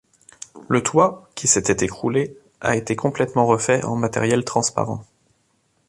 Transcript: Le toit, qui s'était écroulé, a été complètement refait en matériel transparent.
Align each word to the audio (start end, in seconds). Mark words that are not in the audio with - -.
Le 0.67 0.81
toit, 0.81 1.29
qui 1.35 1.47
s'était 1.47 1.85
écroulé, 1.85 2.35
a 2.59 2.75
été 2.75 2.95
complètement 2.95 3.45
refait 3.45 3.85
en 3.85 3.95
matériel 3.95 4.43
transparent. 4.43 5.05